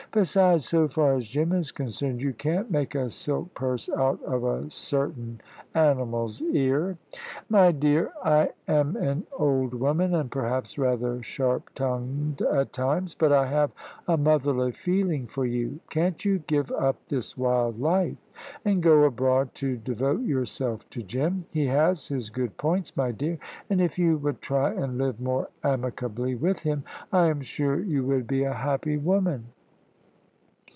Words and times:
Besides, 0.13 0.65
so 0.67 0.89
far 0.89 1.15
as 1.15 1.25
Jim 1.25 1.53
is 1.53 1.71
concerned, 1.71 2.21
you 2.21 2.33
can't 2.33 2.69
make 2.69 2.95
a 2.95 3.09
silk 3.09 3.53
purse 3.53 3.87
out 3.87 4.21
of 4.23 4.43
a 4.43 4.69
certain 4.69 5.39
animal's 5.73 6.41
ear." 6.51 6.97
"My 7.47 7.71
dear, 7.71 8.11
I 8.21 8.49
am 8.67 8.97
an 8.97 9.25
old 9.37 9.73
woman, 9.73 10.13
and 10.13 10.29
perhaps 10.29 10.77
rather 10.77 11.23
sharp 11.23 11.69
tongued 11.75 12.41
at 12.41 12.73
times, 12.73 13.15
but 13.15 13.31
I 13.31 13.47
have 13.47 13.71
a 14.05 14.17
motherly 14.17 14.73
feeling 14.73 15.27
for 15.27 15.45
you. 15.45 15.79
Can't 15.89 16.25
you 16.25 16.39
give 16.39 16.73
up 16.73 16.97
this 17.07 17.37
wild 17.37 17.79
life, 17.79 18.17
and 18.65 18.83
go 18.83 19.05
abroad 19.05 19.55
to 19.55 19.77
devote 19.77 20.23
yourself 20.23 20.89
to 20.89 21.01
Jim? 21.01 21.45
He 21.51 21.67
has 21.67 22.09
his 22.09 22.29
good 22.29 22.57
points, 22.57 22.97
my 22.97 23.11
dear, 23.13 23.37
and 23.69 23.79
if 23.79 23.97
you 23.97 24.17
would 24.17 24.41
try 24.41 24.71
and 24.73 24.97
live 24.97 25.21
more 25.21 25.47
amicably 25.63 26.35
with 26.35 26.59
him, 26.59 26.83
I 27.13 27.27
am 27.27 27.39
sure 27.39 27.79
you 27.79 28.03
would 28.07 28.27
be 28.27 28.43
a 28.43 28.51
happy 28.51 28.97
woman. 28.97 29.45